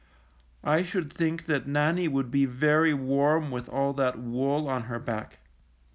[0.63, 4.97] I should think that Nannie would be very warm with all that wool on her
[4.97, 5.41] back.